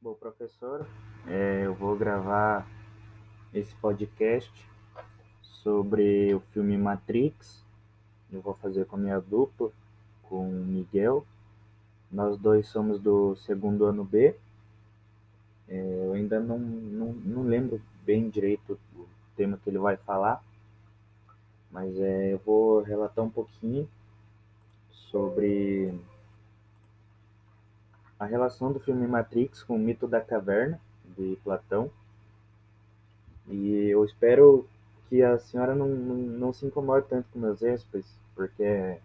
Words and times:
Bom, 0.00 0.14
professor, 0.14 0.86
é, 1.26 1.66
eu 1.66 1.74
vou 1.74 1.96
gravar 1.96 2.64
esse 3.52 3.74
podcast 3.74 4.48
sobre 5.42 6.32
o 6.32 6.38
filme 6.52 6.78
Matrix. 6.78 7.64
Eu 8.30 8.40
vou 8.40 8.54
fazer 8.54 8.86
com 8.86 8.94
a 8.94 8.98
minha 9.00 9.18
dupla, 9.18 9.72
com 10.22 10.48
o 10.48 10.64
Miguel. 10.64 11.26
Nós 12.12 12.38
dois 12.38 12.68
somos 12.68 13.00
do 13.00 13.34
segundo 13.34 13.86
ano 13.86 14.04
B. 14.04 14.36
É, 15.66 16.04
eu 16.04 16.12
ainda 16.12 16.38
não, 16.38 16.60
não, 16.60 17.12
não 17.14 17.42
lembro 17.42 17.82
bem 18.04 18.30
direito 18.30 18.78
o 18.94 19.04
tema 19.34 19.58
que 19.58 19.68
ele 19.68 19.78
vai 19.78 19.96
falar, 19.96 20.40
mas 21.72 21.98
é, 21.98 22.32
eu 22.32 22.38
vou 22.38 22.82
relatar 22.82 23.24
um 23.24 23.30
pouquinho 23.30 23.88
sobre 25.10 25.92
a 28.18 28.24
relação 28.24 28.72
do 28.72 28.80
filme 28.80 29.06
Matrix 29.06 29.62
com 29.62 29.76
o 29.76 29.78
mito 29.78 30.08
da 30.08 30.20
caverna 30.20 30.80
de 31.16 31.38
Platão. 31.44 31.90
E 33.46 33.88
eu 33.88 34.04
espero 34.04 34.68
que 35.08 35.22
a 35.22 35.38
senhora 35.38 35.74
não, 35.74 35.88
não, 35.88 36.16
não 36.16 36.52
se 36.52 36.66
incomode 36.66 37.06
tanto 37.08 37.28
com 37.32 37.38
meus 37.38 37.62
erros, 37.62 37.86
porque 38.34 38.62
é 38.62 39.00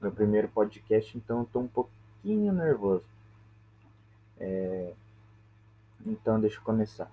meu 0.00 0.12
primeiro 0.12 0.48
podcast, 0.48 1.16
então 1.16 1.42
estou 1.42 1.62
um 1.62 1.68
pouquinho 1.68 2.52
nervoso. 2.52 3.04
É... 4.38 4.92
Então, 6.04 6.40
deixa 6.40 6.58
eu 6.58 6.62
começar. 6.62 7.10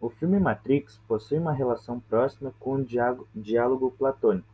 O 0.00 0.10
filme 0.10 0.38
Matrix 0.38 0.98
possui 1.08 1.38
uma 1.38 1.52
relação 1.52 1.98
próxima 1.98 2.52
com 2.60 2.74
o 2.74 2.84
diálogo 3.34 3.90
platônico. 3.92 4.53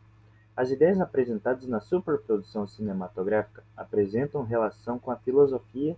As 0.55 0.69
ideias 0.69 0.99
apresentadas 0.99 1.65
na 1.65 1.79
superprodução 1.79 2.67
cinematográfica 2.67 3.63
apresentam 3.75 4.43
relação 4.43 4.99
com 4.99 5.09
a 5.09 5.15
filosofia 5.15 5.95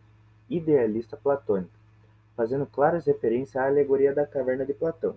idealista 0.50 1.18
platônica, 1.18 1.74
fazendo 2.36 2.66
claras 2.66 3.06
referências 3.06 3.56
à 3.56 3.66
alegoria 3.66 4.14
da 4.14 4.28
caverna 4.28 4.66
de 4.66 4.74
Platão. 4.74 5.16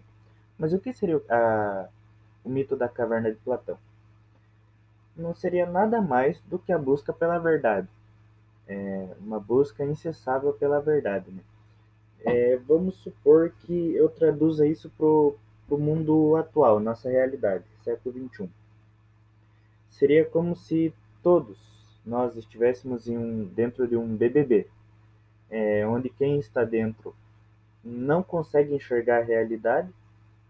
Mas 0.58 0.72
o 0.72 0.78
que 0.78 0.92
seria 0.92 1.20
a, 1.28 1.88
o 2.42 2.48
mito 2.48 2.74
da 2.74 2.88
caverna 2.88 3.30
de 3.30 3.36
Platão? 3.36 3.78
Não 5.14 5.34
seria 5.34 5.66
nada 5.66 6.00
mais 6.00 6.40
do 6.42 6.58
que 6.58 6.72
a 6.72 6.78
busca 6.78 7.12
pela 7.12 7.38
verdade, 7.38 7.88
é, 8.66 9.08
uma 9.20 9.38
busca 9.38 9.84
incessável 9.84 10.52
pela 10.54 10.80
verdade. 10.80 11.30
Né? 11.30 11.42
É, 12.24 12.56
vamos 12.66 12.96
supor 12.96 13.50
que 13.50 13.94
eu 13.94 14.08
traduza 14.08 14.66
isso 14.66 14.90
para 14.90 15.06
o 15.06 15.78
mundo 15.78 16.36
atual, 16.36 16.80
nossa 16.80 17.10
realidade, 17.10 17.64
século 17.84 18.14
XXI. 18.28 18.50
Seria 19.96 20.26
como 20.26 20.54
se 20.54 20.92
todos 21.22 21.56
nós 22.04 22.36
estivéssemos 22.36 23.08
um, 23.08 23.46
dentro 23.46 23.88
de 23.88 23.96
um 23.96 24.14
BBB, 24.14 24.66
é, 25.48 25.86
onde 25.86 26.10
quem 26.10 26.38
está 26.38 26.64
dentro 26.64 27.14
não 27.82 28.22
consegue 28.22 28.74
enxergar 28.74 29.22
a 29.22 29.24
realidade, 29.24 29.88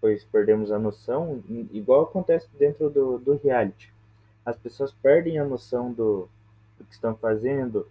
pois 0.00 0.24
perdemos 0.24 0.72
a 0.72 0.80
noção, 0.80 1.44
igual 1.70 2.02
acontece 2.02 2.48
dentro 2.58 2.90
do, 2.90 3.18
do 3.18 3.36
reality. 3.36 3.92
As 4.44 4.56
pessoas 4.56 4.92
perdem 4.92 5.38
a 5.38 5.44
noção 5.44 5.92
do, 5.92 6.28
do 6.76 6.84
que 6.84 6.94
estão 6.94 7.14
fazendo, 7.14 7.88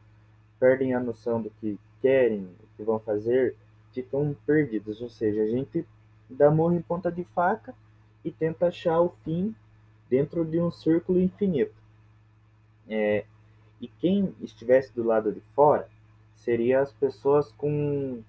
perdem 0.60 0.94
a 0.94 1.00
noção 1.00 1.42
do 1.42 1.50
que 1.62 1.80
querem, 2.02 2.42
do 2.42 2.68
que 2.76 2.84
vão 2.84 3.00
fazer, 3.00 3.56
ficam 3.94 4.36
perdidos. 4.46 5.02
Ou 5.02 5.10
seja, 5.10 5.44
a 5.44 5.48
gente 5.48 5.88
dá 6.30 6.52
morro 6.52 6.74
em 6.74 6.82
ponta 6.82 7.10
de 7.10 7.24
faca 7.24 7.74
e 8.26 8.30
tenta 8.30 8.68
achar 8.68 9.00
o 9.00 9.16
fim 9.24 9.56
dentro 10.10 10.46
de 10.46 10.60
um 10.60 10.72
círculo 10.72 11.20
infinito. 11.20 11.76
É, 12.88 13.26
e 13.82 13.88
quem 13.88 14.34
estivesse 14.42 14.94
do 14.94 15.04
lado 15.04 15.32
de 15.32 15.42
fora 15.56 15.88
seria 16.36 16.82
as 16.82 16.92
pessoas 16.92 17.52
com, 17.54 18.22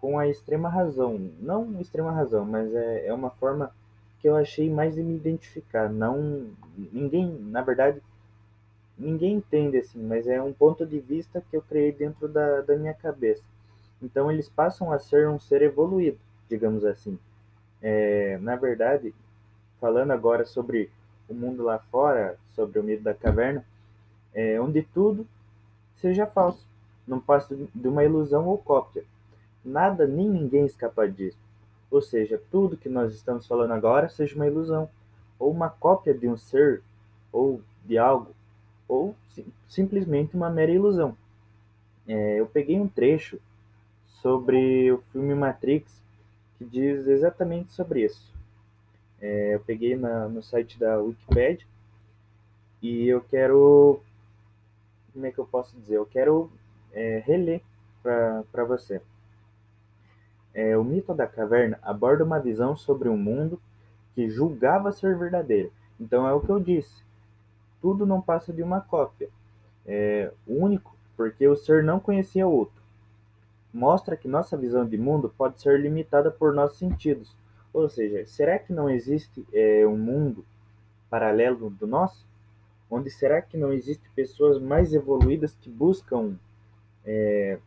com 0.00 0.18
a 0.18 0.28
extrema 0.28 0.68
razão. 0.68 1.18
Não 1.40 1.80
extrema 1.80 2.12
razão, 2.12 2.44
mas 2.44 2.72
é, 2.74 3.06
é 3.06 3.14
uma 3.14 3.30
forma 3.30 3.72
que 4.20 4.28
eu 4.28 4.36
achei 4.36 4.70
mais 4.70 4.94
de 4.94 5.02
me 5.02 5.16
identificar. 5.16 5.88
Não, 5.88 6.48
ninguém, 6.92 7.26
na 7.26 7.62
verdade, 7.62 8.02
ninguém 8.98 9.34
entende 9.34 9.78
assim, 9.78 10.02
mas 10.02 10.26
é 10.26 10.40
um 10.42 10.52
ponto 10.52 10.86
de 10.86 10.98
vista 11.00 11.42
que 11.50 11.56
eu 11.56 11.62
criei 11.62 11.92
dentro 11.92 12.28
da, 12.28 12.60
da 12.62 12.76
minha 12.76 12.94
cabeça. 12.94 13.44
Então 14.02 14.30
eles 14.30 14.48
passam 14.48 14.92
a 14.92 14.98
ser 14.98 15.28
um 15.28 15.38
ser 15.38 15.62
evoluído, 15.62 16.18
digamos 16.48 16.84
assim. 16.84 17.18
É, 17.82 18.38
na 18.38 18.56
verdade, 18.56 19.14
falando 19.80 20.10
agora 20.10 20.44
sobre 20.44 20.90
o 21.28 21.34
mundo 21.34 21.62
lá 21.62 21.78
fora, 21.78 22.38
sobre 22.54 22.78
o 22.78 22.82
mito 22.82 23.02
da 23.02 23.14
caverna, 23.14 23.64
é, 24.34 24.60
onde 24.60 24.82
tudo 24.82 25.26
seja 25.96 26.26
falso, 26.26 26.66
não 27.06 27.20
passa 27.20 27.56
de 27.74 27.88
uma 27.88 28.04
ilusão 28.04 28.46
ou 28.46 28.58
cópia. 28.58 29.04
Nada 29.64 30.06
nem 30.06 30.28
ninguém 30.28 30.66
escapa 30.66 31.08
disso. 31.08 31.38
Ou 31.90 32.02
seja, 32.02 32.40
tudo 32.50 32.76
que 32.76 32.88
nós 32.88 33.14
estamos 33.14 33.46
falando 33.46 33.72
agora 33.72 34.08
seja 34.08 34.34
uma 34.34 34.46
ilusão, 34.46 34.88
ou 35.38 35.50
uma 35.50 35.70
cópia 35.70 36.14
de 36.14 36.28
um 36.28 36.36
ser, 36.36 36.82
ou 37.32 37.60
de 37.84 37.96
algo, 37.98 38.34
ou 38.88 39.14
sim, 39.28 39.46
simplesmente 39.68 40.36
uma 40.36 40.50
mera 40.50 40.70
ilusão. 40.70 41.16
É, 42.06 42.40
eu 42.40 42.46
peguei 42.46 42.78
um 42.78 42.88
trecho 42.88 43.40
sobre 44.06 44.92
o 44.92 44.98
filme 45.12 45.34
Matrix 45.34 46.02
que 46.58 46.64
diz 46.64 47.06
exatamente 47.06 47.72
sobre 47.72 48.04
isso. 48.04 48.35
É, 49.20 49.54
eu 49.54 49.60
peguei 49.60 49.96
na, 49.96 50.28
no 50.28 50.42
site 50.42 50.78
da 50.78 50.98
Wikipedia 50.98 51.66
e 52.82 53.08
eu 53.08 53.20
quero. 53.20 54.00
Como 55.12 55.24
é 55.26 55.32
que 55.32 55.38
eu 55.38 55.46
posso 55.46 55.74
dizer? 55.76 55.96
Eu 55.96 56.06
quero 56.06 56.50
é, 56.92 57.22
reler 57.24 57.62
para 58.02 58.64
você. 58.64 59.00
É, 60.52 60.76
o 60.76 60.84
mito 60.84 61.12
da 61.12 61.26
caverna 61.26 61.78
aborda 61.82 62.24
uma 62.24 62.38
visão 62.38 62.76
sobre 62.76 63.08
um 63.08 63.16
mundo 63.16 63.60
que 64.14 64.28
julgava 64.28 64.92
ser 64.92 65.16
verdadeiro. 65.18 65.72
Então 66.00 66.26
é 66.26 66.32
o 66.32 66.40
que 66.40 66.50
eu 66.50 66.60
disse. 66.60 67.02
Tudo 67.80 68.06
não 68.06 68.20
passa 68.20 68.52
de 68.52 68.62
uma 68.62 68.80
cópia. 68.80 69.28
É 69.86 70.32
único 70.46 70.96
porque 71.16 71.46
o 71.48 71.56
ser 71.56 71.82
não 71.82 71.98
conhecia 71.98 72.46
o 72.46 72.52
outro. 72.52 72.82
Mostra 73.72 74.16
que 74.16 74.28
nossa 74.28 74.56
visão 74.56 74.86
de 74.86 74.96
mundo 74.96 75.32
pode 75.36 75.60
ser 75.60 75.80
limitada 75.80 76.30
por 76.30 76.52
nossos 76.52 76.78
sentidos, 76.78 77.36
ou 77.82 77.90
seja, 77.90 78.24
será 78.26 78.58
que 78.58 78.72
não 78.72 78.88
existe 78.88 79.46
é, 79.52 79.86
um 79.86 79.98
mundo 79.98 80.46
paralelo 81.10 81.68
do 81.68 81.86
nosso? 81.86 82.26
Onde 82.90 83.10
será 83.10 83.42
que 83.42 83.56
não 83.56 83.70
existem 83.70 84.10
pessoas 84.14 84.58
mais 84.58 84.94
evoluídas 84.94 85.54
que 85.60 85.68
buscam 85.68 86.38
é, 87.04 87.58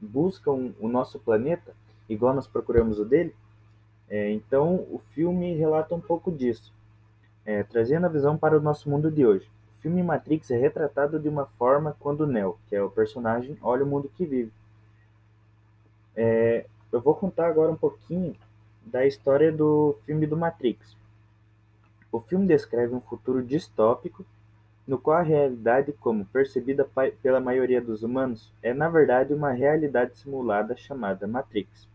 buscam 0.00 0.72
o 0.80 0.88
nosso 0.88 1.18
planeta 1.18 1.74
igual 2.08 2.34
nós 2.34 2.46
procuramos 2.46 2.98
o 2.98 3.04
dele? 3.04 3.34
É, 4.08 4.30
então, 4.30 4.76
o 4.90 4.98
filme 5.12 5.54
relata 5.54 5.94
um 5.94 6.00
pouco 6.00 6.30
disso, 6.32 6.72
trazendo 7.70 8.06
a 8.06 8.10
visão 8.10 8.36
para 8.36 8.56
o 8.56 8.60
nosso 8.60 8.88
mundo 8.88 9.10
de 9.10 9.24
hoje. 9.26 9.50
O 9.78 9.82
filme 9.82 10.02
Matrix 10.02 10.50
é 10.50 10.56
retratado 10.56 11.18
de 11.18 11.28
uma 11.28 11.46
forma 11.58 11.96
quando 11.98 12.26
Neo, 12.26 12.58
que 12.68 12.76
é 12.76 12.82
o 12.82 12.90
personagem, 12.90 13.56
olha 13.62 13.84
o 13.84 13.86
mundo 13.86 14.10
que 14.14 14.26
vive. 14.26 14.52
Eu 16.92 17.00
vou 17.00 17.14
contar 17.14 17.46
agora 17.48 17.72
um 17.72 17.76
pouquinho 17.76 18.36
da 18.84 19.06
história 19.06 19.52
do 19.52 19.98
filme 20.04 20.26
do 20.26 20.36
Matrix. 20.36 20.96
O 22.10 22.20
filme 22.20 22.46
descreve 22.46 22.94
um 22.94 23.00
futuro 23.00 23.42
distópico 23.42 24.24
no 24.86 24.98
qual 24.98 25.18
a 25.18 25.22
realidade, 25.22 25.92
como 25.92 26.26
percebida 26.26 26.86
pela 27.22 27.40
maioria 27.40 27.80
dos 27.80 28.02
humanos, 28.02 28.52
é 28.62 28.74
na 28.74 28.88
verdade 28.88 29.32
uma 29.32 29.52
realidade 29.52 30.18
simulada 30.18 30.76
chamada 30.76 31.26
Matrix. 31.26 31.88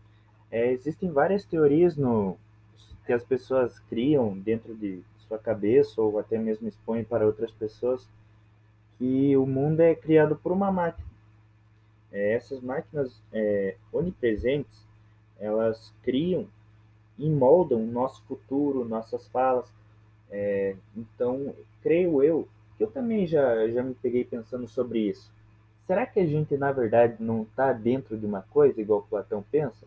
É, 0.50 0.72
existem 0.72 1.10
várias 1.10 1.44
teorias 1.44 1.96
no, 1.96 2.36
que 3.06 3.12
as 3.12 3.22
pessoas 3.22 3.78
criam 3.80 4.38
dentro 4.38 4.74
de 4.74 5.02
sua 5.28 5.38
cabeça 5.38 6.00
ou 6.00 6.18
até 6.18 6.38
mesmo 6.38 6.66
expõem 6.66 7.04
para 7.04 7.26
outras 7.26 7.50
pessoas 7.52 8.08
que 8.96 9.36
o 9.36 9.46
mundo 9.46 9.80
é 9.80 9.94
criado 9.94 10.36
por 10.36 10.50
uma 10.50 10.72
máquina. 10.72 11.06
É, 12.10 12.32
essas 12.32 12.60
máquinas 12.62 13.22
é, 13.32 13.76
onipresentes, 13.92 14.82
elas 15.38 15.94
criam 16.02 16.48
e 17.18 17.28
moldam 17.28 17.82
o 17.82 17.86
nosso 17.86 18.22
futuro, 18.24 18.84
nossas 18.84 19.26
falas. 19.28 19.66
É, 20.30 20.76
então, 20.96 21.54
creio 21.82 22.22
eu 22.22 22.48
que 22.76 22.84
eu 22.84 22.90
também 22.90 23.26
já, 23.26 23.68
já 23.68 23.82
me 23.82 23.94
peguei 23.94 24.24
pensando 24.24 24.68
sobre 24.68 25.00
isso. 25.00 25.30
Será 25.82 26.06
que 26.06 26.20
a 26.20 26.26
gente, 26.26 26.56
na 26.56 26.70
verdade, 26.70 27.16
não 27.18 27.42
está 27.42 27.72
dentro 27.72 28.16
de 28.16 28.24
uma 28.24 28.42
coisa 28.42 28.80
igual 28.80 29.02
Platão 29.02 29.44
pensa? 29.50 29.86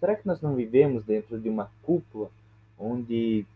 Será 0.00 0.16
que 0.16 0.26
nós 0.26 0.40
não 0.42 0.54
vivemos 0.54 1.04
dentro 1.04 1.38
de 1.38 1.48
uma 1.48 1.70
cúpula 1.82 2.30
onde 2.78 3.46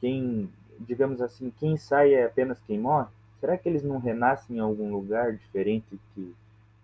quem, 0.00 0.48
digamos 0.78 1.20
assim, 1.20 1.52
quem 1.58 1.76
sai 1.76 2.14
é 2.14 2.24
apenas 2.24 2.60
quem 2.60 2.78
morre? 2.78 3.08
Será 3.40 3.56
que 3.56 3.68
eles 3.68 3.82
não 3.82 3.98
renascem 3.98 4.56
em 4.56 4.60
algum 4.60 4.92
lugar 4.92 5.32
diferente 5.34 5.98
que, 6.14 6.34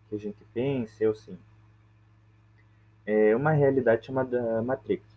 que 0.09 0.17
a 0.17 0.19
gente 0.19 0.45
pense? 0.53 1.07
ou 1.07 1.15
sim. 1.15 1.39
É 3.07 3.37
uma 3.37 3.53
realidade 3.53 4.07
chamada 4.07 4.61
Matrix 4.63 5.16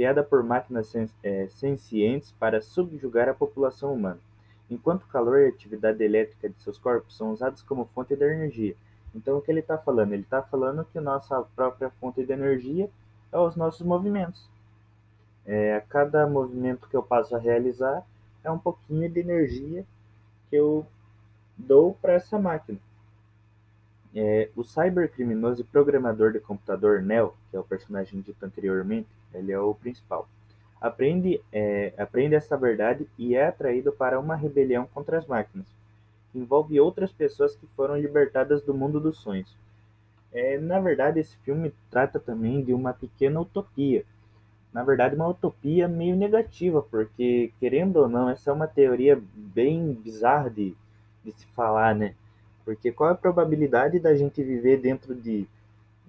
criada 0.00 0.24
por 0.24 0.42
máquinas 0.42 0.94
é, 1.22 1.46
sencientes 1.50 2.32
para 2.32 2.62
subjugar 2.62 3.28
a 3.28 3.34
população 3.34 3.92
humana, 3.92 4.18
enquanto 4.70 5.02
o 5.02 5.08
calor 5.08 5.40
e 5.40 5.44
a 5.44 5.48
atividade 5.50 6.02
elétrica 6.02 6.48
de 6.48 6.58
seus 6.62 6.78
corpos 6.78 7.14
são 7.14 7.32
usados 7.32 7.62
como 7.62 7.84
fonte 7.94 8.16
de 8.16 8.24
energia. 8.24 8.74
Então, 9.14 9.36
o 9.36 9.42
que 9.42 9.50
ele 9.50 9.60
está 9.60 9.76
falando? 9.76 10.14
Ele 10.14 10.22
está 10.22 10.40
falando 10.40 10.86
que 10.90 10.98
nossa 11.00 11.42
própria 11.54 11.90
fonte 12.00 12.24
de 12.24 12.32
energia 12.32 12.88
é 13.30 13.36
os 13.36 13.56
nossos 13.56 13.86
movimentos. 13.86 14.48
É, 15.44 15.84
cada 15.90 16.26
movimento 16.26 16.88
que 16.88 16.96
eu 16.96 17.02
passo 17.02 17.36
a 17.36 17.38
realizar 17.38 18.02
é 18.42 18.50
um 18.50 18.58
pouquinho 18.58 19.06
de 19.06 19.20
energia 19.20 19.84
que 20.48 20.56
eu 20.56 20.86
dou 21.58 21.92
para 22.00 22.14
essa 22.14 22.38
máquina. 22.38 22.78
É, 24.14 24.48
o 24.56 24.64
cybercriminoso 24.64 25.60
e 25.60 25.64
programador 25.64 26.32
de 26.32 26.40
computador 26.40 27.00
Neo, 27.00 27.34
que 27.50 27.56
é 27.56 27.60
o 27.60 27.64
personagem 27.64 28.20
dito 28.20 28.44
anteriormente, 28.44 29.08
ele 29.32 29.52
é 29.52 29.58
o 29.58 29.74
principal, 29.74 30.28
aprende, 30.80 31.40
é, 31.52 31.92
aprende 31.96 32.34
essa 32.34 32.56
verdade 32.56 33.06
e 33.18 33.36
é 33.36 33.46
atraído 33.46 33.92
para 33.92 34.18
uma 34.18 34.34
rebelião 34.34 34.88
contra 34.92 35.18
as 35.18 35.26
máquinas. 35.26 35.66
Envolve 36.34 36.80
outras 36.80 37.12
pessoas 37.12 37.54
que 37.54 37.66
foram 37.76 37.96
libertadas 37.96 38.62
do 38.62 38.74
mundo 38.74 38.98
dos 39.00 39.18
sonhos. 39.18 39.54
É, 40.32 40.58
na 40.58 40.80
verdade, 40.80 41.20
esse 41.20 41.36
filme 41.38 41.72
trata 41.90 42.18
também 42.18 42.62
de 42.62 42.72
uma 42.72 42.92
pequena 42.92 43.40
utopia. 43.40 44.04
Na 44.72 44.84
verdade, 44.84 45.16
uma 45.16 45.26
utopia 45.26 45.88
meio 45.88 46.14
negativa, 46.14 46.80
porque, 46.82 47.52
querendo 47.58 47.96
ou 47.96 48.08
não, 48.08 48.30
essa 48.30 48.50
é 48.50 48.52
uma 48.52 48.68
teoria 48.68 49.20
bem 49.34 49.92
bizarra 49.92 50.48
de, 50.48 50.76
de 51.24 51.32
se 51.32 51.44
falar, 51.48 51.94
né? 51.94 52.14
Porque 52.70 52.92
qual 52.92 53.10
a 53.10 53.16
probabilidade 53.16 53.98
da 53.98 54.14
gente 54.14 54.44
viver 54.44 54.80
dentro 54.80 55.12
de, 55.12 55.44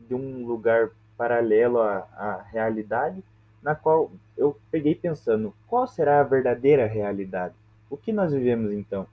de 0.07 0.13
um 0.13 0.45
lugar 0.45 0.91
paralelo 1.17 1.79
à, 1.79 2.07
à 2.15 2.45
realidade, 2.51 3.23
na 3.63 3.73
qual 3.73 4.11
eu 4.37 4.55
peguei 4.69 4.93
pensando, 4.93 5.55
qual 5.67 5.87
será 5.87 6.19
a 6.19 6.23
verdadeira 6.23 6.85
realidade? 6.85 7.55
O 7.89 7.97
que 7.97 8.13
nós 8.13 8.31
vivemos 8.31 8.71
então? 8.71 9.07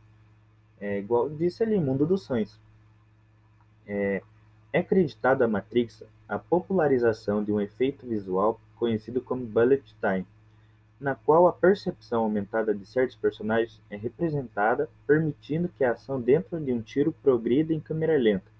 É 0.78 0.98
igual 0.98 1.30
disse 1.30 1.62
ali, 1.62 1.80
mundo 1.80 2.04
dos 2.04 2.22
sonhos. 2.22 2.60
É, 3.86 4.22
é 4.70 4.80
acreditado 4.80 5.40
a 5.40 5.48
Matrix 5.48 6.02
a 6.28 6.38
popularização 6.38 7.42
de 7.42 7.50
um 7.50 7.62
efeito 7.62 8.06
visual 8.06 8.60
conhecido 8.76 9.22
como 9.22 9.46
bullet 9.46 9.82
time, 10.02 10.26
na 11.00 11.14
qual 11.14 11.46
a 11.46 11.52
percepção 11.52 12.24
aumentada 12.24 12.74
de 12.74 12.84
certos 12.84 13.16
personagens 13.16 13.80
é 13.88 13.96
representada, 13.96 14.88
permitindo 15.06 15.68
que 15.68 15.84
a 15.84 15.92
ação 15.92 16.20
dentro 16.20 16.58
de 16.60 16.72
um 16.72 16.82
tiro 16.82 17.12
progrida 17.22 17.72
em 17.72 17.80
câmera 17.80 18.18
lenta, 18.18 18.50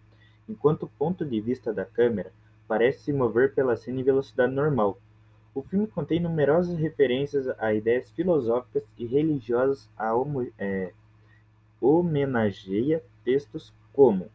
enquanto 0.49 0.85
o 0.85 0.89
ponto 0.99 1.25
de 1.25 1.41
vista 1.41 1.73
da 1.73 1.85
câmera 1.85 2.33
parece 2.67 3.05
se 3.05 3.13
mover 3.13 3.55
pela 3.55 3.77
cena 3.77 4.01
em 4.01 4.05
velocidade 4.05 4.53
normal. 4.53 4.99
O 5.55 5.63
filme 5.63 5.87
contém 5.87 6.21
numerosas 6.21 6.79
referências 6.79 7.49
a 7.59 7.75
ideias 7.75 8.11
filosóficas 8.11 8.87
e 8.97 9.07
religiosas 9.07 9.89
a 9.97 10.13
é, 10.59 10.93
homenageia 11.81 13.03
textos 13.25 13.73
como. 13.93 14.31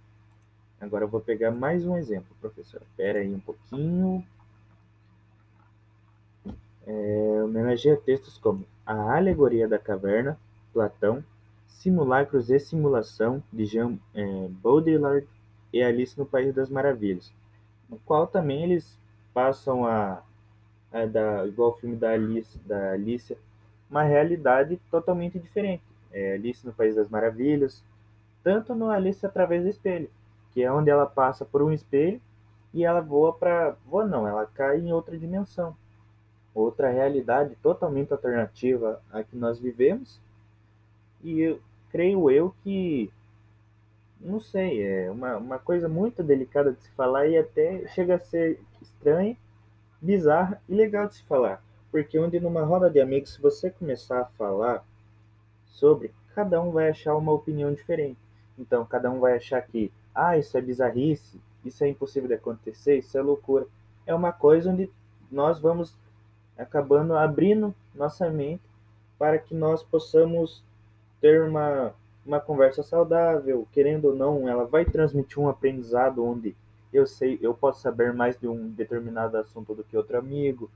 Agora 0.82 1.06
eu 1.06 1.10
vou 1.10 1.22
pegar 1.22 1.52
mais 1.52 1.86
um 1.86 1.96
exemplo, 1.96 2.36
professor. 2.42 2.82
Espera 2.82 3.20
aí 3.20 3.34
um 3.34 3.40
pouquinho. 3.40 4.26
É, 6.86 7.42
homenageia 7.44 7.96
textos 7.96 8.38
como 8.38 8.66
A 8.86 9.16
Alegoria 9.16 9.68
da 9.68 9.80
Caverna, 9.80 10.38
Platão, 10.74 11.24
Simulacros 11.66 12.50
e 12.50 12.60
Simulação, 12.60 13.42
de 13.52 13.66
Jean 13.66 13.98
é, 14.14 14.48
Baudrillard 14.50 15.26
e 15.72 15.82
Alice 15.82 16.18
no 16.18 16.26
País 16.26 16.54
das 16.54 16.70
Maravilhas, 16.70 17.32
no 17.90 17.98
qual 18.00 18.28
também 18.28 18.64
eles 18.64 19.00
passam 19.34 19.86
a, 19.86 20.22
a 20.92 21.06
da, 21.06 21.48
igual 21.48 21.72
o 21.72 21.78
filme 21.78 21.96
da 21.96 22.12
Alice, 22.12 22.60
da 22.60 22.92
Alicia, 22.92 23.38
uma 23.90 24.04
realidade 24.04 24.80
totalmente 24.92 25.40
diferente. 25.40 25.84
É, 26.12 26.34
Alice 26.34 26.66
no 26.66 26.74
País 26.74 26.96
das 26.96 27.10
Maravilhas, 27.10 27.84
tanto 28.44 28.76
no 28.76 28.90
Alice 28.90 29.26
através 29.26 29.64
do 29.64 29.70
espelho, 29.70 30.10
que 30.52 30.62
é 30.62 30.72
onde 30.72 30.90
ela 30.90 31.06
passa 31.06 31.46
por 31.46 31.62
um 31.62 31.72
espelho 31.72 32.22
e 32.74 32.84
ela 32.84 33.00
voa 33.00 33.34
para, 33.34 33.76
voa 33.86 34.06
não, 34.06 34.28
ela 34.28 34.46
cai 34.46 34.80
em 34.80 34.92
outra 34.92 35.18
dimensão 35.18 35.76
outra 36.54 36.90
realidade 36.90 37.56
totalmente 37.62 38.12
alternativa 38.12 39.02
à 39.12 39.24
que 39.24 39.36
nós 39.36 39.60
vivemos. 39.60 40.20
E 41.24 41.40
eu, 41.40 41.60
creio 41.92 42.30
eu 42.30 42.54
que, 42.64 43.12
não 44.20 44.40
sei, 44.40 44.84
é 44.84 45.12
uma, 45.12 45.38
uma 45.38 45.60
coisa 45.60 45.88
muito 45.88 46.22
delicada 46.24 46.74
de 46.74 46.82
se 46.82 46.90
falar 46.92 47.28
e 47.28 47.38
até 47.38 47.88
chega 47.88 48.16
a 48.16 48.20
ser 48.20 48.60
estranha, 48.82 49.38
bizarra 50.02 50.62
e 50.68 50.76
legal 50.76 51.08
de 51.08 51.16
se 51.16 51.24
falar. 51.24 51.64
Porque 51.92 52.20
onde 52.20 52.40
numa 52.40 52.64
roda 52.64 52.90
de 52.90 53.00
amigos, 53.00 53.34
se 53.34 53.42
você 53.42 53.70
começar 53.70 54.22
a 54.22 54.26
falar 54.26 54.84
sobre, 55.68 56.12
cada 56.36 56.62
um 56.62 56.72
vai 56.72 56.90
achar 56.90 57.16
uma 57.16 57.32
opinião 57.32 57.74
diferente. 57.74 58.20
Então, 58.58 58.86
cada 58.86 59.10
um 59.10 59.20
vai 59.20 59.38
achar 59.38 59.62
que, 59.62 59.92
ah, 60.14 60.38
isso 60.38 60.58
é 60.58 60.62
bizarrice, 60.62 61.40
isso 61.64 61.84
é 61.84 61.88
impossível 61.88 62.28
de 62.28 62.36
acontecer, 62.36 62.98
isso 62.98 63.18
é 63.18 63.22
loucura. 63.22 63.68
É 64.06 64.14
uma 64.14 64.32
coisa 64.32 64.72
onde 64.72 64.90
nós 65.32 65.60
vamos 65.60 65.96
acabando 66.58 67.16
abrindo 67.16 67.74
nossa 67.94 68.30
mente 68.30 68.64
para 69.18 69.38
que 69.38 69.54
nós 69.56 69.84
possamos 69.84 70.64
ter 71.22 71.42
uma, 71.44 71.94
uma 72.26 72.40
conversa 72.40 72.84
saudável, 72.84 73.68
querendo 73.72 74.06
ou 74.06 74.16
não, 74.16 74.48
ela 74.48 74.66
vai 74.66 74.86
transmitir 74.86 75.40
um 75.40 75.48
aprendizado 75.48 76.24
onde 76.24 76.56
eu 76.92 77.08
sei, 77.08 77.40
eu 77.42 77.54
posso 77.54 77.82
saber 77.82 78.14
mais 78.14 78.38
de 78.40 78.48
um 78.48 78.70
determinado 78.70 79.38
assunto 79.38 79.74
do 79.74 79.84
que 79.84 79.98
outro 79.98 80.18
amigo, 80.18 80.70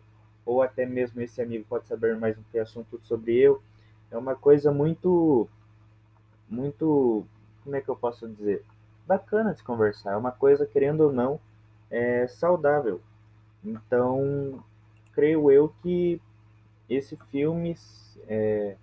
ou 0.45 0.61
até 0.61 0.85
mesmo 0.85 1.21
esse 1.21 1.41
amigo 1.41 1.65
pode 1.67 1.85
saber 1.87 2.15
mais 2.17 2.35
do 2.35 2.43
que 2.51 2.57
assunto 2.57 2.99
sobre 3.01 3.37
eu. 3.37 3.61
É 4.09 4.17
uma 4.17 4.35
coisa 4.35 4.71
muito 4.71 5.47
muito, 6.49 7.25
como 7.63 7.75
é 7.75 7.81
que 7.81 7.89
eu 7.89 7.95
posso 7.95 8.27
dizer? 8.27 8.63
Bacana 9.05 9.53
de 9.53 9.61
conversar, 9.63 10.13
é 10.13 10.17
uma 10.17 10.31
coisa 10.31 10.65
querendo 10.65 11.01
ou 11.01 11.11
não 11.11 11.39
é 11.89 12.27
saudável. 12.27 13.01
Então, 13.63 14.63
creio 15.17 15.49
eu 15.51 15.69
que 15.81 16.21
esse 16.87 17.17
filme 17.31 17.75
é, 18.27 18.77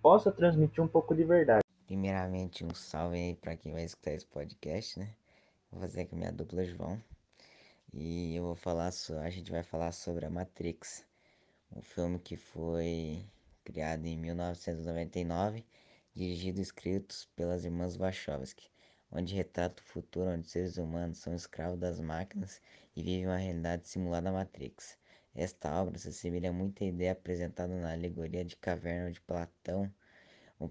possa 0.00 0.30
transmitir 0.30 0.80
um 0.80 0.86
pouco 0.86 1.12
de 1.12 1.24
verdade. 1.24 1.64
Primeiramente, 1.88 2.64
um 2.64 2.72
salve 2.72 3.16
aí 3.16 3.34
para 3.34 3.56
quem 3.56 3.72
vai 3.72 3.82
escutar 3.82 4.12
esse 4.12 4.26
podcast, 4.26 4.96
né? 4.96 5.12
Vou 5.72 5.80
fazer 5.80 6.02
aqui 6.02 6.14
minha 6.14 6.30
dupla 6.30 6.64
João. 6.64 7.02
E 7.92 8.36
eu 8.36 8.44
vou 8.44 8.54
falar, 8.54 8.92
so, 8.92 9.14
a 9.18 9.28
gente 9.28 9.50
vai 9.50 9.64
falar 9.64 9.90
sobre 9.90 10.24
a 10.24 10.30
Matrix, 10.30 11.04
um 11.74 11.82
filme 11.82 12.20
que 12.20 12.36
foi 12.36 13.24
criado 13.64 14.06
em 14.06 14.16
1999, 14.16 15.64
dirigido 16.14 16.60
e 16.60 16.62
escrito 16.62 17.28
pelas 17.34 17.64
irmãs 17.64 17.96
Wachowski, 17.96 18.70
onde 19.10 19.34
retrata 19.34 19.82
o 19.82 19.84
futuro 19.84 20.30
onde 20.30 20.48
seres 20.48 20.76
humanos 20.76 21.18
são 21.18 21.34
escravos 21.34 21.80
das 21.80 21.98
máquinas 21.98 22.62
e 22.94 23.02
vivem 23.02 23.26
uma 23.26 23.36
realidade 23.36 23.88
simulada 23.88 24.30
Matrix. 24.30 24.96
Esta 25.38 25.82
obra 25.82 25.98
se 25.98 26.08
assemelha 26.08 26.50
muito 26.50 26.82
à 26.82 26.86
ideia 26.86 27.12
apresentada 27.12 27.74
na 27.78 27.92
alegoria 27.92 28.42
de 28.42 28.56
Caverna 28.56 29.12
de 29.12 29.20
Platão, 29.20 29.92
um 30.58 30.66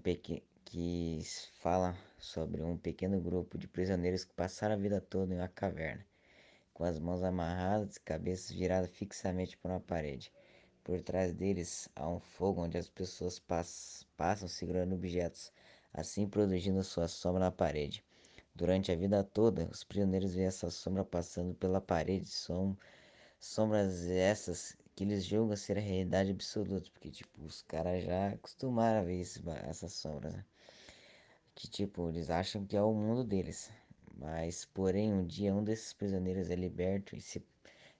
que 0.64 1.20
fala 1.60 1.96
sobre 2.18 2.64
um 2.64 2.76
pequeno 2.76 3.20
grupo 3.20 3.56
de 3.56 3.68
prisioneiros 3.68 4.24
que 4.24 4.34
passaram 4.34 4.74
a 4.74 4.78
vida 4.78 5.00
toda 5.00 5.32
em 5.32 5.36
uma 5.36 5.46
caverna, 5.46 6.04
com 6.74 6.82
as 6.82 6.98
mãos 6.98 7.22
amarradas 7.22 7.94
e 7.94 8.00
cabeças 8.00 8.50
viradas 8.50 8.90
fixamente 8.90 9.56
para 9.56 9.74
uma 9.74 9.80
parede. 9.80 10.32
Por 10.82 11.00
trás 11.00 11.32
deles 11.32 11.88
há 11.94 12.08
um 12.08 12.18
fogo 12.18 12.62
onde 12.62 12.76
as 12.76 12.88
pessoas 12.88 13.38
pass 13.38 14.04
passam 14.16 14.48
segurando 14.48 14.96
objetos, 14.96 15.52
assim 15.94 16.28
produzindo 16.28 16.82
sua 16.82 17.06
sombra 17.06 17.38
na 17.38 17.52
parede. 17.52 18.02
Durante 18.52 18.90
a 18.90 18.96
vida 18.96 19.22
toda, 19.22 19.68
os 19.70 19.84
prisioneiros 19.84 20.34
veem 20.34 20.48
essa 20.48 20.70
sombra 20.70 21.04
passando 21.04 21.54
pela 21.54 21.80
parede, 21.80 22.26
som 22.26 22.76
sombras 23.38 24.06
essas 24.06 24.76
que 24.94 25.04
eles 25.04 25.24
julgam 25.24 25.56
ser 25.56 25.78
a 25.78 25.80
realidade 25.80 26.30
absoluta, 26.30 26.90
porque 26.90 27.10
tipo, 27.10 27.44
os 27.44 27.62
caras 27.62 28.04
já 28.04 28.28
acostumaram 28.28 29.00
a 29.00 29.02
ver 29.02 29.20
esse, 29.20 29.42
essas 29.68 29.92
sombras, 29.92 30.32
né? 30.34 30.44
Que 31.54 31.68
tipo, 31.68 32.08
eles 32.08 32.30
acham 32.30 32.64
que 32.64 32.76
é 32.76 32.82
o 32.82 32.94
mundo 32.94 33.24
deles. 33.24 33.70
Mas, 34.18 34.64
porém, 34.64 35.12
um 35.12 35.26
dia 35.26 35.54
um 35.54 35.62
desses 35.64 35.92
prisioneiros 35.92 36.50
é 36.50 36.56
liberto 36.56 37.14
e 37.16 37.20
se 37.20 37.44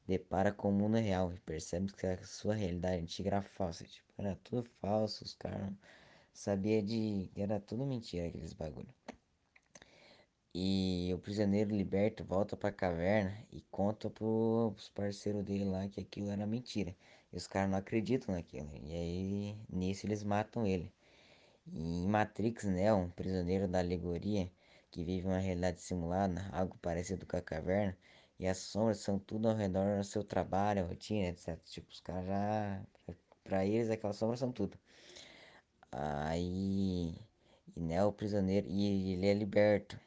depara 0.06 0.52
com 0.52 0.70
o 0.70 0.72
mundo 0.72 0.96
real 0.96 1.32
e 1.32 1.40
percebe 1.40 1.92
que 1.92 2.06
a 2.06 2.22
sua 2.24 2.54
realidade 2.54 3.02
antiga 3.02 3.28
era 3.30 3.42
falsa. 3.42 3.84
Tipo, 3.84 4.08
era 4.18 4.36
tudo 4.44 4.64
falso, 4.80 5.24
os 5.24 5.34
caras 5.34 5.72
sabia 6.32 6.82
de. 6.82 7.30
Era 7.36 7.60
tudo 7.60 7.84
mentira 7.86 8.28
aqueles 8.28 8.52
bagulho. 8.52 8.88
E 10.58 11.12
o 11.12 11.18
prisioneiro 11.18 11.76
liberto 11.76 12.24
volta 12.24 12.56
pra 12.56 12.72
caverna 12.72 13.36
e 13.52 13.60
conta 13.70 14.08
pros 14.08 14.88
parceiros 14.88 15.44
dele 15.44 15.66
lá 15.66 15.86
que 15.86 16.00
aquilo 16.00 16.30
era 16.30 16.46
mentira. 16.46 16.96
E 17.30 17.36
os 17.36 17.46
caras 17.46 17.70
não 17.70 17.76
acreditam 17.76 18.34
naquilo. 18.34 18.70
E 18.82 18.94
aí, 18.94 19.56
nisso, 19.68 20.06
eles 20.06 20.22
matam 20.22 20.66
ele. 20.66 20.90
E 21.66 21.78
em 22.04 22.08
Matrix, 22.08 22.64
né, 22.64 22.90
um 22.90 23.10
prisioneiro 23.10 23.68
da 23.68 23.80
alegoria 23.80 24.50
que 24.90 25.04
vive 25.04 25.26
uma 25.26 25.38
realidade 25.38 25.82
simulada, 25.82 26.48
algo 26.52 26.78
parecido 26.78 27.26
com 27.26 27.36
a 27.36 27.42
caverna, 27.42 27.94
e 28.38 28.46
as 28.46 28.56
sombras 28.58 28.98
são 29.00 29.18
tudo 29.18 29.48
ao 29.50 29.56
redor 29.56 29.98
do 29.98 30.04
seu 30.04 30.24
trabalho, 30.24 30.86
rotina, 30.86 31.28
etc. 31.28 31.58
Tipo, 31.66 31.90
os 31.90 32.00
caras 32.00 32.26
já. 32.26 32.82
Pra 33.44 33.66
eles, 33.66 33.90
aquelas 33.90 34.16
sombras 34.16 34.40
são 34.40 34.50
tudo. 34.52 34.78
Aí. 35.92 37.14
E 37.76 37.80
né, 37.80 38.02
o 38.04 38.12
prisioneiro. 38.12 38.66
E 38.70 39.12
ele 39.12 39.26
é 39.26 39.34
liberto 39.34 40.00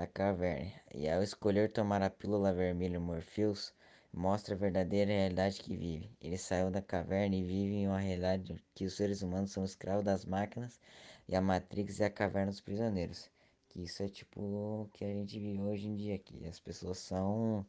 da 0.00 0.06
caverna. 0.06 0.72
E 0.94 1.10
ao 1.10 1.22
escolher 1.22 1.70
tomar 1.70 2.02
a 2.02 2.08
pílula 2.08 2.54
vermelha 2.54 2.98
Morpheus, 2.98 3.74
mostra 4.10 4.54
a 4.54 4.58
verdadeira 4.58 5.10
realidade 5.10 5.60
que 5.60 5.76
vive. 5.76 6.10
Ele 6.22 6.38
saiu 6.38 6.70
da 6.70 6.80
caverna 6.80 7.36
e 7.36 7.44
vive 7.44 7.74
em 7.74 7.86
uma 7.86 7.98
realidade 7.98 8.56
que 8.74 8.86
os 8.86 8.94
seres 8.94 9.20
humanos 9.20 9.52
são 9.52 9.62
escravos 9.62 10.02
das 10.02 10.24
máquinas 10.24 10.80
e 11.28 11.36
a 11.36 11.42
Matrix 11.42 12.00
é 12.00 12.06
a 12.06 12.10
caverna 12.10 12.50
dos 12.50 12.62
prisioneiros. 12.62 13.30
Que 13.68 13.82
isso 13.82 14.02
é 14.02 14.08
tipo 14.08 14.40
o 14.40 14.88
que 14.94 15.04
a 15.04 15.12
gente 15.12 15.38
vive 15.38 15.60
hoje 15.60 15.86
em 15.86 15.94
dia, 15.94 16.18
que 16.18 16.46
as 16.46 16.58
pessoas 16.58 16.96
são 16.96 17.66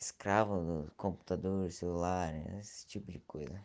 escravos 0.00 0.64
do 0.64 0.90
computador, 0.96 1.70
celular, 1.70 2.34
esse 2.58 2.86
tipo 2.86 3.12
de 3.12 3.18
coisa. 3.20 3.62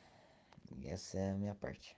E 0.80 0.90
essa 0.90 1.18
é 1.18 1.32
a 1.32 1.36
minha 1.36 1.56
parte. 1.56 1.96